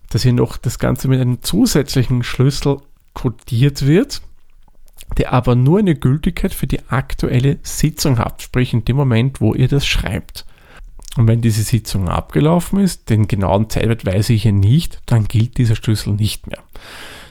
dass 0.09 0.21
hier 0.21 0.33
noch 0.33 0.57
das 0.57 0.77
Ganze 0.77 1.07
mit 1.07 1.19
einem 1.19 1.41
zusätzlichen 1.41 2.23
Schlüssel 2.23 2.77
kodiert 3.15 3.87
wird, 3.87 4.21
der 5.17 5.33
aber 5.33 5.55
nur 5.55 5.79
eine 5.79 5.95
Gültigkeit 5.95 6.53
für 6.53 6.67
die 6.67 6.87
aktuelle 6.89 7.57
Sitzung 7.63 8.19
hat, 8.19 8.43
sprich 8.43 8.73
in 8.73 8.85
dem 8.85 8.95
Moment, 8.95 9.41
wo 9.41 9.55
ihr 9.55 9.67
das 9.67 9.85
schreibt. 9.85 10.45
Und 11.15 11.27
wenn 11.27 11.41
diese 11.41 11.63
Sitzung 11.63 12.09
abgelaufen 12.09 12.79
ist, 12.79 13.09
den 13.09 13.27
genauen 13.27 13.69
Zeitwert 13.69 14.05
weiß 14.05 14.29
ich 14.29 14.43
hier 14.43 14.51
nicht, 14.51 15.01
dann 15.05 15.25
gilt 15.25 15.57
dieser 15.57 15.75
Schlüssel 15.75 16.13
nicht 16.13 16.47
mehr. 16.47 16.59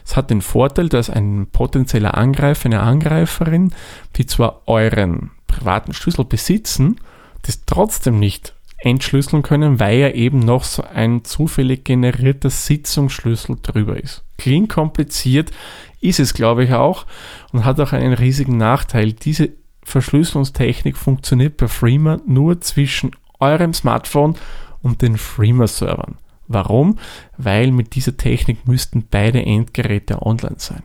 Es 0.05 0.17
hat 0.17 0.31
den 0.31 0.43
Vorteil, 0.43 0.89
dass 0.89 1.11
ein 1.11 1.47
potenzieller 1.51 2.17
Angreifer, 2.17 2.67
eine 2.67 2.81
Angreiferin, 2.81 3.73
die 4.17 4.27
zwar 4.27 4.63
euren 4.67 5.31
privaten 5.47 5.93
Schlüssel 5.93 6.25
besitzen, 6.25 6.97
das 7.43 7.65
trotzdem 7.67 8.19
nicht 8.19 8.55
entschlüsseln 8.79 9.43
können, 9.43 9.79
weil 9.79 9.99
ja 9.99 10.11
eben 10.11 10.41
noch 10.41 10.65
so 10.65 10.83
ein 10.83 11.25
zufällig 11.25 11.85
generierter 11.85 12.51
Sitzungsschlüssel 12.51 13.59
drüber 13.63 14.03
ist. 14.03 14.25
Klingt 14.39 14.71
kompliziert, 14.71 15.53
ist 16.01 16.19
es 16.19 16.35
glaube 16.35 16.65
ich 16.65 16.73
auch 16.73 17.07
und 17.53 17.65
hat 17.65 17.79
auch 17.81 17.93
einen 17.93 18.13
riesigen 18.13 18.57
Nachteil. 18.57 19.13
Diese 19.13 19.51
Verschlüsselungstechnik 19.85 20.97
funktioniert 20.97 21.57
bei 21.57 21.69
Freema 21.69 22.21
nur 22.27 22.61
zwischen 22.61 23.13
eurem 23.39 23.73
Smartphone 23.73 24.37
und 24.83 25.03
den 25.03 25.17
Freema-Servern. 25.17 26.17
Warum? 26.49 26.99
Weil 27.37 27.71
mit 27.73 27.95
dieser 27.95 28.17
Technik 28.17 28.67
müssten 28.67 29.07
beide 29.11 29.45
Endgeräte 29.45 30.23
online 30.23 30.57
sein. 30.59 30.83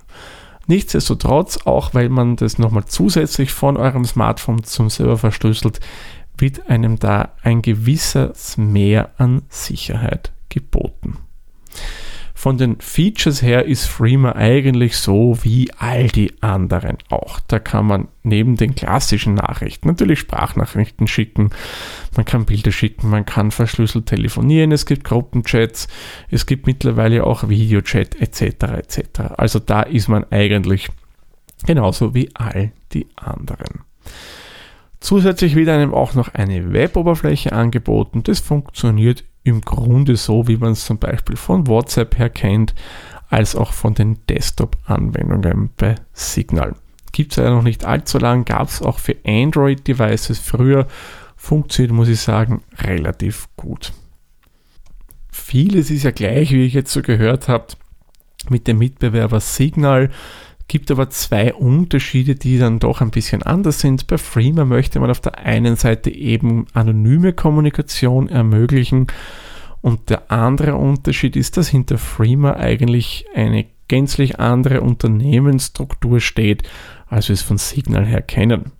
Nichtsdestotrotz, 0.67 1.59
auch 1.65 1.93
weil 1.93 2.09
man 2.09 2.35
das 2.35 2.57
nochmal 2.57 2.85
zusätzlich 2.85 3.53
von 3.53 3.77
eurem 3.77 4.03
Smartphone 4.05 4.63
zum 4.63 4.89
Server 4.89 5.17
verschlüsselt, 5.17 5.79
wird 6.37 6.69
einem 6.69 6.99
da 6.99 7.33
ein 7.41 7.61
gewisses 7.61 8.57
Mehr 8.57 9.11
an 9.17 9.43
Sicherheit 9.49 10.33
geboten. 10.49 11.17
Von 12.37 12.59
den 12.59 12.79
Features 12.79 13.41
her 13.41 13.65
ist 13.65 13.85
Freema 13.85 14.33
eigentlich 14.33 14.97
so 14.97 15.39
wie 15.41 15.71
all 15.79 16.07
die 16.07 16.39
anderen 16.43 16.99
auch. 17.09 17.39
Da 17.47 17.57
kann 17.57 17.87
man 17.87 18.09
neben 18.21 18.57
den 18.57 18.75
klassischen 18.75 19.33
Nachrichten 19.33 19.87
natürlich 19.87 20.19
Sprachnachrichten 20.19 21.07
schicken, 21.07 21.49
man 22.15 22.25
kann 22.25 22.45
Bilder 22.45 22.71
schicken, 22.71 23.09
man 23.09 23.25
kann 23.25 23.49
verschlüsselt 23.49 24.05
telefonieren, 24.05 24.71
es 24.71 24.85
gibt 24.85 25.03
Gruppenchats, 25.03 25.87
es 26.29 26.45
gibt 26.45 26.67
mittlerweile 26.67 27.25
auch 27.25 27.49
Videochat 27.49 28.13
etc. 28.21 28.41
etc. 28.41 29.19
Also 29.35 29.57
da 29.57 29.81
ist 29.81 30.07
man 30.07 30.23
eigentlich 30.29 30.89
genauso 31.65 32.13
wie 32.13 32.29
all 32.35 32.71
die 32.93 33.07
anderen. 33.15 33.81
Zusätzlich 34.99 35.55
wird 35.55 35.69
einem 35.69 35.91
auch 35.91 36.13
noch 36.13 36.35
eine 36.35 36.71
Web-Oberfläche 36.71 37.51
angeboten. 37.51 38.21
Das 38.21 38.41
funktioniert 38.41 39.23
im 39.47 39.61
Grunde 39.61 40.15
so, 40.15 40.47
wie 40.47 40.57
man 40.57 40.73
es 40.73 40.85
zum 40.85 40.97
Beispiel 40.97 41.35
von 41.35 41.67
WhatsApp 41.67 42.17
her 42.17 42.29
kennt, 42.29 42.75
als 43.29 43.55
auch 43.55 43.73
von 43.73 43.93
den 43.93 44.19
Desktop-Anwendungen 44.27 45.71
bei 45.75 45.95
Signal. 46.13 46.75
Gibt 47.11 47.31
es 47.31 47.37
ja 47.37 47.49
noch 47.49 47.63
nicht 47.63 47.85
allzu 47.85 48.17
lang, 48.17 48.45
gab 48.45 48.69
es 48.69 48.81
auch 48.81 48.99
für 48.99 49.15
Android-Devices 49.25 50.39
früher, 50.39 50.87
funktioniert, 51.35 51.93
muss 51.93 52.09
ich 52.09 52.19
sagen, 52.19 52.63
relativ 52.79 53.47
gut. 53.55 53.93
Vieles 55.29 55.89
ist 55.91 56.03
ja 56.03 56.11
gleich, 56.11 56.51
wie 56.51 56.65
ich 56.65 56.73
jetzt 56.73 56.91
so 56.91 57.01
gehört 57.01 57.47
habe, 57.47 57.67
mit 58.49 58.67
dem 58.67 58.77
Mitbewerber 58.79 59.39
Signal. 59.39 60.09
Gibt 60.67 60.91
aber 60.91 61.09
zwei 61.09 61.53
Unterschiede, 61.53 62.35
die 62.35 62.57
dann 62.57 62.79
doch 62.79 62.99
ein 62.99 63.11
bisschen 63.11 63.41
anders 63.41 63.79
sind. 63.79 64.07
Bei 64.07 64.17
Freema 64.17 64.65
möchte 64.65 64.99
man 64.99 65.09
auf 65.09 65.21
der 65.21 65.39
einen 65.39 65.77
Seite 65.77 66.09
eben 66.09 66.65
anonyme 66.73 67.31
Kommunikation 67.31 68.27
ermöglichen 68.27 69.07
und 69.81 70.09
der 70.09 70.31
andere 70.31 70.75
Unterschied 70.75 71.35
ist, 71.35 71.55
dass 71.55 71.69
hinter 71.69 71.97
Freema 71.97 72.55
eigentlich 72.55 73.25
eine 73.33 73.65
gänzlich 73.87 74.39
andere 74.39 74.81
Unternehmensstruktur 74.81 76.19
steht, 76.19 76.63
als 77.07 77.29
wir 77.29 77.33
es 77.35 77.41
von 77.41 77.57
Signal 77.57 78.05
her 78.05 78.21
kennen. 78.21 78.73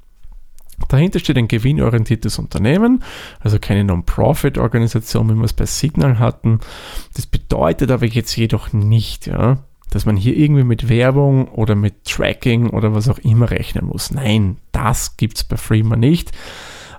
Dahinter 0.90 1.20
steht 1.20 1.38
ein 1.38 1.48
gewinnorientiertes 1.48 2.38
Unternehmen, 2.38 3.04
also 3.40 3.58
keine 3.60 3.84
Non-Profit-Organisation, 3.84 5.30
wie 5.30 5.36
wir 5.36 5.46
es 5.46 5.54
bei 5.54 5.66
Signal 5.66 6.20
hatten. 6.20 6.60
Das 7.16 7.26
bedeutet 7.26 7.90
aber 7.90 8.06
jetzt 8.06 8.36
jedoch 8.36 8.74
nicht, 8.74 9.28
ja, 9.28 9.58
dass 9.90 10.06
man 10.06 10.18
hier 10.18 10.36
irgendwie 10.36 10.64
mit 10.64 10.90
Werbung 10.90 11.48
oder 11.50 11.76
mit 11.76 12.06
Tracking 12.06 12.70
oder 12.70 12.94
was 12.94 13.10
auch 13.10 13.20
immer 13.20 13.50
rechnen 13.50 13.86
muss. 13.86 14.12
Nein, 14.12 14.58
das 14.72 15.18
gibt 15.18 15.38
es 15.38 15.44
bei 15.44 15.58
Freema 15.58 15.96
nicht. 15.96 16.32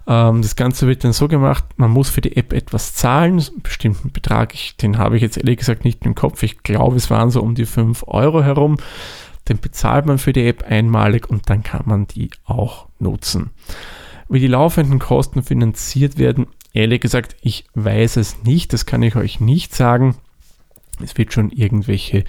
Ähm, 0.08 0.40
das 0.42 0.56
Ganze 0.56 0.86
wird 0.86 1.04
dann 1.04 1.12
so 1.12 1.28
gemacht, 1.28 1.64
man 1.76 1.90
muss 1.90 2.08
für 2.08 2.22
die 2.22 2.36
App 2.36 2.52
etwas 2.52 2.94
zahlen, 2.94 3.32
einen 3.34 3.62
bestimmten 3.62 4.10
Betrag, 4.10 4.54
ich, 4.54 4.76
den 4.76 4.96
habe 4.96 5.16
ich 5.16 5.22
jetzt 5.22 5.36
ehrlich 5.36 5.58
gesagt 5.58 5.84
nicht 5.84 6.04
im 6.04 6.14
Kopf. 6.14 6.42
Ich 6.42 6.62
glaube, 6.62 6.96
es 6.96 7.10
waren 7.10 7.30
so 7.30 7.42
um 7.42 7.54
die 7.54 7.66
5 7.66 8.04
Euro 8.06 8.42
herum. 8.42 8.78
Den 9.48 9.60
bezahlt 9.60 10.06
man 10.06 10.18
für 10.18 10.32
die 10.32 10.46
App 10.46 10.64
einmalig 10.64 11.28
und 11.28 11.48
dann 11.48 11.62
kann 11.62 11.82
man 11.86 12.06
die 12.06 12.30
auch 12.44 12.86
nutzen. 12.98 13.50
Wie 14.28 14.40
die 14.40 14.46
laufenden 14.46 14.98
Kosten 14.98 15.42
finanziert 15.42 16.18
werden, 16.18 16.46
ehrlich 16.72 17.00
gesagt, 17.00 17.36
ich 17.40 17.64
weiß 17.74 18.16
es 18.16 18.42
nicht, 18.42 18.72
das 18.72 18.84
kann 18.84 19.02
ich 19.02 19.16
euch 19.16 19.40
nicht 19.40 19.74
sagen. 19.74 20.16
Es 21.02 21.16
wird 21.16 21.32
schon 21.32 21.50
irgendwelche 21.50 22.24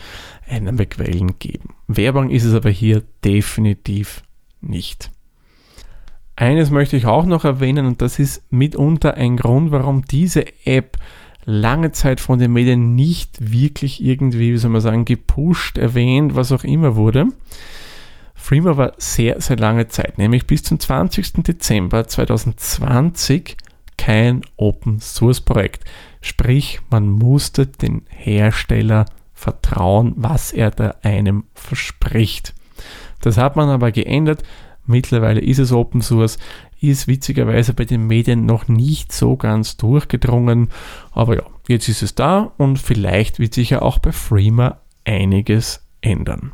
Einnahmequellen 0.47 1.39
geben. 1.39 1.75
Werbung 1.87 2.29
ist 2.29 2.43
es 2.43 2.53
aber 2.53 2.69
hier 2.69 3.03
definitiv 3.23 4.23
nicht. 4.61 5.11
Eines 6.35 6.69
möchte 6.69 6.95
ich 6.95 7.05
auch 7.05 7.25
noch 7.25 7.43
erwähnen 7.43 7.85
und 7.85 8.01
das 8.01 8.17
ist 8.17 8.43
mitunter 8.49 9.15
ein 9.15 9.35
Grund, 9.35 9.71
warum 9.71 10.05
diese 10.05 10.45
App 10.65 10.97
lange 11.45 11.91
Zeit 11.91 12.19
von 12.19 12.39
den 12.39 12.53
Medien 12.53 12.95
nicht 12.95 13.51
wirklich 13.51 14.03
irgendwie, 14.03 14.53
wie 14.53 14.57
soll 14.57 14.71
man 14.71 14.81
sagen, 14.81 15.03
gepusht, 15.03 15.77
erwähnt, 15.77 16.35
was 16.35 16.51
auch 16.51 16.63
immer 16.63 16.95
wurde. 16.95 17.27
Freema 18.35 18.77
war 18.77 18.93
sehr, 18.97 19.41
sehr 19.41 19.57
lange 19.57 19.89
Zeit, 19.89 20.17
nämlich 20.17 20.47
bis 20.47 20.63
zum 20.63 20.79
20. 20.79 21.43
Dezember 21.43 22.07
2020 22.07 23.57
kein 23.97 24.43
Open 24.55 25.01
Source 25.01 25.41
Projekt. 25.41 25.83
Sprich, 26.21 26.81
man 26.89 27.09
musste 27.09 27.67
den 27.67 28.03
Hersteller 28.09 29.05
vertrauen, 29.33 30.13
was 30.17 30.51
er 30.51 30.71
da 30.71 30.95
einem 31.01 31.45
verspricht. 31.53 32.53
Das 33.21 33.37
hat 33.37 33.55
man 33.55 33.69
aber 33.69 33.91
geändert. 33.91 34.43
Mittlerweile 34.85 35.39
ist 35.39 35.59
es 35.59 35.71
Open 35.71 36.01
Source, 36.01 36.39
ist 36.81 37.07
witzigerweise 37.07 37.73
bei 37.73 37.85
den 37.85 38.07
Medien 38.07 38.45
noch 38.45 38.67
nicht 38.67 39.11
so 39.11 39.37
ganz 39.37 39.77
durchgedrungen. 39.77 40.69
Aber 41.11 41.35
ja, 41.35 41.43
jetzt 41.67 41.87
ist 41.89 42.01
es 42.01 42.15
da 42.15 42.51
und 42.57 42.79
vielleicht 42.79 43.39
wird 43.39 43.53
sich 43.53 43.69
ja 43.71 43.81
auch 43.81 43.99
bei 43.99 44.11
Freema 44.11 44.79
einiges 45.05 45.85
ändern. 46.01 46.53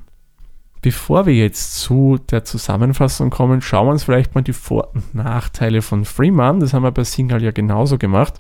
Bevor 0.81 1.25
wir 1.25 1.33
jetzt 1.33 1.79
zu 1.79 2.19
der 2.29 2.43
Zusammenfassung 2.43 3.31
kommen, 3.31 3.61
schauen 3.61 3.87
wir 3.87 3.91
uns 3.93 4.03
vielleicht 4.03 4.35
mal 4.35 4.43
die 4.43 4.53
Vor- 4.53 4.93
und 4.93 5.15
Nachteile 5.15 5.81
von 5.81 6.05
Freema 6.05 6.49
an. 6.49 6.59
Das 6.59 6.73
haben 6.73 6.83
wir 6.83 6.91
bei 6.91 7.03
Signal 7.03 7.41
ja 7.41 7.51
genauso 7.51 7.97
gemacht. 7.97 8.35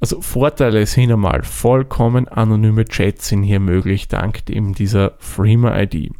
Also 0.00 0.22
Vorteile 0.22 0.86
sind 0.86 1.12
einmal 1.12 1.42
vollkommen 1.42 2.26
anonyme 2.26 2.86
Chats 2.86 3.28
sind 3.28 3.42
hier 3.42 3.60
möglich 3.60 4.08
dank 4.08 4.48
eben 4.48 4.72
dieser 4.74 5.12
Freema-ID. 5.18 6.12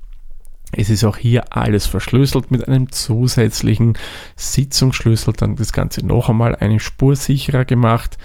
Es 0.72 0.90
ist 0.90 1.02
auch 1.02 1.16
hier 1.16 1.56
alles 1.56 1.86
verschlüsselt 1.86 2.50
mit 2.50 2.68
einem 2.68 2.92
zusätzlichen 2.92 3.98
Sitzungsschlüssel, 4.36 5.32
dann 5.32 5.56
das 5.56 5.72
Ganze 5.72 6.06
noch 6.06 6.28
einmal 6.28 6.54
eine 6.54 6.78
Spur 6.78 7.16
sicherer 7.16 7.64
gemacht. 7.64 8.18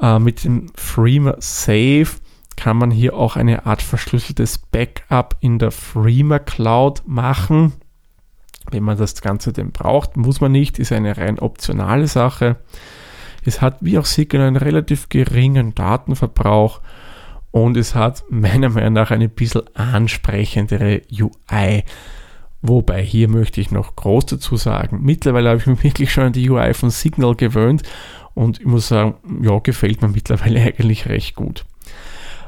Äh, 0.00 0.18
mit 0.18 0.44
dem 0.44 0.66
Freema 0.74 1.36
Safe 1.38 2.08
kann 2.56 2.76
man 2.76 2.90
hier 2.90 3.14
auch 3.14 3.36
eine 3.36 3.66
Art 3.66 3.80
verschlüsseltes 3.80 4.58
Backup 4.58 5.36
in 5.40 5.58
der 5.58 5.70
Freema 5.70 6.40
Cloud 6.40 7.02
machen. 7.06 7.72
Wenn 8.70 8.82
man 8.82 8.98
das 8.98 9.20
Ganze 9.22 9.52
denn 9.52 9.70
braucht, 9.70 10.16
muss 10.16 10.40
man 10.40 10.52
nicht, 10.52 10.78
ist 10.78 10.92
eine 10.92 11.16
rein 11.16 11.38
optionale 11.38 12.08
Sache. 12.08 12.56
Es 13.44 13.60
hat 13.60 13.76
wie 13.80 13.98
auch 13.98 14.06
Signal 14.06 14.46
einen 14.46 14.56
relativ 14.56 15.08
geringen 15.08 15.74
Datenverbrauch 15.74 16.80
und 17.50 17.76
es 17.76 17.94
hat 17.94 18.24
meiner 18.30 18.70
Meinung 18.70 18.94
nach 18.94 19.10
eine 19.10 19.28
bisschen 19.28 19.62
ansprechendere 19.74 21.02
UI. 21.12 21.84
Wobei 22.62 23.02
hier 23.02 23.28
möchte 23.28 23.60
ich 23.60 23.70
noch 23.70 23.94
groß 23.94 24.26
dazu 24.26 24.56
sagen, 24.56 25.00
mittlerweile 25.02 25.50
habe 25.50 25.60
ich 25.60 25.66
mich 25.66 25.84
wirklich 25.84 26.12
schon 26.12 26.24
an 26.24 26.32
die 26.32 26.48
UI 26.48 26.72
von 26.72 26.90
Signal 26.90 27.34
gewöhnt 27.34 27.82
und 28.32 28.60
ich 28.60 28.66
muss 28.66 28.88
sagen, 28.88 29.14
ja, 29.42 29.58
gefällt 29.58 30.02
mir 30.02 30.08
mittlerweile 30.08 30.60
eigentlich 30.62 31.06
recht 31.06 31.36
gut. 31.36 31.64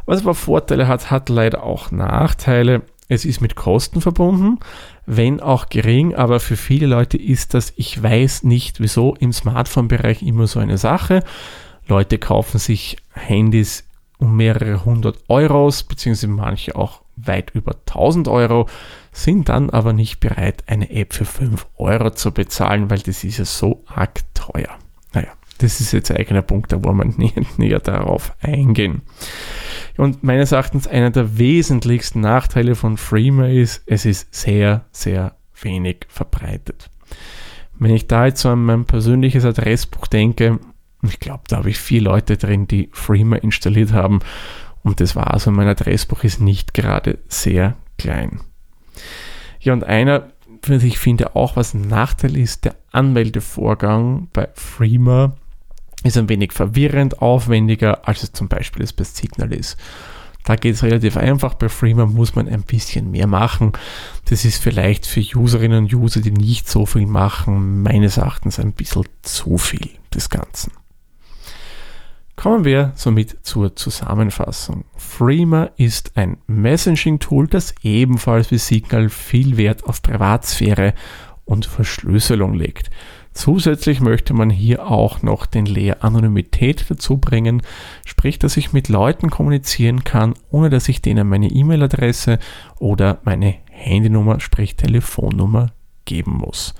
Was 0.07 0.23
aber 0.23 0.35
Vorteile 0.35 0.89
hat, 0.89 1.11
hat 1.11 1.29
leider 1.29 1.63
auch 1.65 1.91
Nachteile. 1.91 2.83
Es 3.09 3.25
ist 3.25 3.41
mit 3.41 3.55
Kosten 3.55 4.01
verbunden, 4.01 4.59
wenn 5.07 5.41
auch 5.41 5.69
gering, 5.69 6.15
aber 6.15 6.41
für 6.41 6.57
viele 6.57 6.87
Leute 6.87 7.17
ist 7.17 7.55
das, 7.55 7.73
ich 7.77 8.03
weiß 8.03 8.43
nicht 8.43 8.81
wieso, 8.81 9.15
im 9.15 9.33
Smartphone-Bereich 9.33 10.23
immer 10.23 10.47
so 10.47 10.59
eine 10.59 10.77
Sache. 10.77 11.23
Leute 11.87 12.19
kaufen 12.19 12.59
sich 12.59 12.97
Handys 13.13 13.85
um 14.19 14.37
mehrere 14.37 14.85
hundert 14.85 15.19
Euros, 15.29 15.85
beziehungsweise 15.85 16.29
manche 16.29 16.75
auch 16.75 17.03
weit 17.17 17.51
über 17.51 17.73
1000 17.87 18.29
Euro, 18.29 18.69
sind 19.13 19.49
dann 19.49 19.71
aber 19.71 19.93
nicht 19.93 20.21
bereit, 20.21 20.65
eine 20.67 20.91
App 20.91 21.15
für 21.15 21.25
5 21.25 21.67
Euro 21.77 22.11
zu 22.11 22.33
bezahlen, 22.33 22.91
weil 22.91 22.99
das 22.99 23.25
ist 23.25 23.39
ja 23.39 23.45
so 23.45 23.85
arg 23.87 24.21
teuer. 24.35 24.79
Naja, 25.13 25.29
das 25.59 25.81
ist 25.81 25.93
jetzt 25.93 26.11
ein 26.11 26.19
eigener 26.19 26.43
Punkt, 26.43 26.73
da 26.73 26.83
wollen 26.83 26.99
wir 26.99 27.05
näher, 27.17 27.47
näher 27.57 27.81
darauf 27.81 28.35
eingehen. 28.41 29.03
Und 29.97 30.23
meines 30.23 30.53
Erachtens 30.53 30.87
einer 30.87 31.11
der 31.11 31.39
wesentlichsten 31.39 32.21
Nachteile 32.21 32.75
von 32.75 32.97
Freema 32.97 33.49
ist, 33.49 33.83
es 33.87 34.05
ist 34.05 34.35
sehr, 34.35 34.85
sehr 34.93 35.37
wenig 35.61 36.07
verbreitet. 36.09 36.91
Wenn 37.79 37.95
ich 37.95 38.07
da 38.07 38.27
jetzt 38.27 38.43
so 38.43 38.51
an 38.51 38.65
mein 38.65 38.85
persönliches 38.85 39.45
Adressbuch 39.45 40.07
denke, 40.07 40.59
ich 41.03 41.21
glaube, 41.21 41.45
da 41.49 41.59
habe 41.59 41.71
ich 41.71 41.79
vier 41.79 42.03
Leute 42.03 42.37
drin, 42.37 42.67
die 42.67 42.89
Freema 42.93 43.37
installiert 43.37 43.93
haben. 43.93 44.21
Und 44.83 45.01
das 45.01 45.17
war 45.17 45.33
also, 45.33 45.51
mein 45.51 45.69
Adressbuch 45.69 46.25
ist 46.25 46.41
nicht 46.41 46.75
gerade 46.75 47.19
sehr 47.29 47.77
klein. 47.99 48.41
Ja, 49.61 49.73
und 49.73 49.85
einer, 49.85 50.29
was 50.63 50.83
ich 50.83 50.99
finde 50.99 51.37
auch 51.37 51.57
was 51.57 51.75
ein 51.75 51.83
Nachteil 51.83 52.37
ist, 52.37 52.65
der 52.65 52.77
Anmeldevorgang 52.93 54.29
bei 54.33 54.49
Freema 54.55 55.37
ist 56.03 56.17
ein 56.17 56.29
wenig 56.29 56.53
verwirrend, 56.53 57.21
aufwendiger, 57.21 58.07
als 58.07 58.23
es 58.23 58.33
zum 58.33 58.49
Beispiel 58.49 58.83
es 58.83 58.93
bei 58.93 59.05
Signal 59.05 59.53
ist. 59.53 59.77
Da 60.45 60.55
geht 60.55 60.77
es 60.77 60.85
relativ 60.85 61.17
einfach. 61.17 61.55
Bei 61.55 61.69
Freema 61.69 62.07
muss 62.07 62.37
man 62.37 62.49
ein 62.49 62.63
bisschen 62.63 63.11
mehr 63.11 63.27
machen. 63.27 63.73
Das 64.27 64.45
ist 64.45 64.63
vielleicht 64.63 65.05
für 65.05 65.21
Userinnen 65.21 65.85
und 65.85 65.93
User, 65.93 66.21
die 66.21 66.31
nicht 66.31 66.69
so 66.69 66.87
viel 66.87 67.07
machen, 67.07 67.83
meines 67.83 68.17
Erachtens 68.17 68.61
ein 68.61 68.73
bisschen 68.73 69.07
zu 69.23 69.59
viel 69.59 69.91
des 70.15 70.31
Ganzen. 70.31 70.71
Kommen 72.37 72.65
wir 72.65 72.93
somit 72.95 73.39
zur 73.45 73.75
Zusammenfassung. 73.75 74.85
Freema 74.95 75.71
ist 75.79 76.17
ein 76.17 76.37
Messaging-Tool, 76.47 77.49
das 77.49 77.75
ebenfalls 77.83 78.51
wie 78.53 78.59
Signal 78.59 79.09
viel 79.09 79.57
Wert 79.57 79.85
auf 79.85 80.01
Privatsphäre 80.01 80.95
und 81.45 81.67
Verschlüsselung 81.67 82.55
legt. 82.55 82.91
Zusätzlich 83.37 84.01
möchte 84.01 84.33
man 84.33 84.49
hier 84.49 84.87
auch 84.87 85.21
noch 85.23 85.45
den 85.45 85.67
Layer 85.67 85.99
Anonymität 86.01 86.87
dazu 86.89 87.19
bringen, 87.19 87.61
sprich, 88.07 88.39
dass 88.39 88.57
ich 88.57 88.73
mit 88.73 88.89
Leuten 88.89 89.29
kommunizieren 89.29 90.05
kann, 90.05 90.33
ohne 90.51 90.71
dass 90.71 90.89
ich 90.89 91.03
denen 91.03 91.29
meine 91.29 91.49
E-Mail-Adresse 91.49 92.39
oder 92.79 93.19
meine 93.25 93.57
Handynummer, 93.71 94.41
sprich 94.41 94.77
Telefonnummer 94.77 95.73
geben 96.07 96.33
muss. 96.33 96.75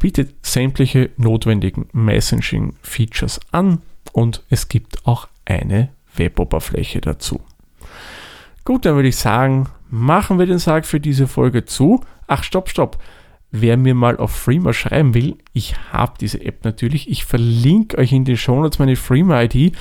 Bietet 0.00 0.44
sämtliche 0.44 1.10
notwendigen 1.16 1.86
Messaging-Features 1.92 3.38
an 3.52 3.80
und 4.12 4.42
es 4.50 4.68
gibt 4.68 5.06
auch 5.06 5.28
eine 5.44 5.90
Web-Oberfläche 6.16 7.00
dazu. 7.00 7.40
Gut, 8.64 8.84
dann 8.84 8.96
würde 8.96 9.10
ich 9.10 9.16
sagen, 9.16 9.68
machen 9.90 10.40
wir 10.40 10.46
den 10.46 10.58
Sarg 10.58 10.86
für 10.86 10.98
diese 10.98 11.28
Folge 11.28 11.66
zu. 11.66 12.00
Ach, 12.26 12.42
stopp, 12.42 12.68
stopp. 12.68 12.98
Wer 13.50 13.76
mir 13.78 13.94
mal 13.94 14.18
auf 14.18 14.30
Freema 14.30 14.72
schreiben 14.72 15.14
will, 15.14 15.36
ich 15.54 15.74
habe 15.92 16.14
diese 16.20 16.44
App 16.44 16.64
natürlich. 16.64 17.08
Ich 17.08 17.24
verlinke 17.24 17.96
euch 17.96 18.12
in 18.12 18.24
den 18.24 18.36
Shownotes 18.36 18.78
meine 18.78 18.96
Freema-ID. 18.96 19.72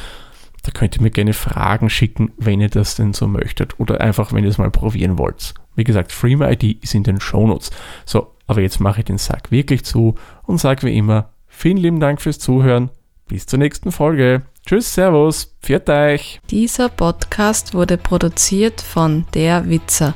Da 0.64 0.72
könnt 0.72 0.96
ihr 0.96 1.02
mir 1.02 1.12
gerne 1.12 1.34
Fragen 1.34 1.90
schicken, 1.90 2.32
wenn 2.38 2.62
ihr 2.62 2.70
das 2.70 2.96
denn 2.96 3.14
so 3.14 3.28
möchtet. 3.28 3.80
Oder 3.80 4.00
einfach, 4.02 4.32
wenn 4.32 4.44
ihr 4.44 4.50
es 4.50 4.58
mal 4.58 4.72
probieren 4.72 5.18
wollt. 5.18 5.54
Wie 5.76 5.84
gesagt, 5.84 6.12
Freema-ID 6.12 6.84
ist 6.84 6.96
in 6.96 7.04
den 7.04 7.20
Shownotes. 7.20 7.72
So, 8.06 8.34
aber 8.48 8.62
jetzt 8.62 8.80
mache 8.80 9.00
ich 9.00 9.06
den 9.06 9.18
Sack 9.18 9.52
wirklich 9.52 9.84
zu 9.84 10.16
und 10.44 10.60
sage 10.60 10.88
wie 10.88 10.98
immer, 10.98 11.30
vielen 11.48 11.78
lieben 11.78 12.00
Dank 12.00 12.22
fürs 12.22 12.40
Zuhören. 12.40 12.90
Bis 13.28 13.46
zur 13.46 13.60
nächsten 13.60 13.92
Folge. 13.92 14.44
Tschüss, 14.66 14.94
Servus, 14.94 15.56
pfiat 15.62 15.90
euch. 15.90 16.40
Dieser 16.50 16.88
Podcast 16.88 17.74
wurde 17.74 17.98
produziert 17.98 18.80
von 18.80 19.26
Der 19.34 19.70
Witzer. 19.70 20.16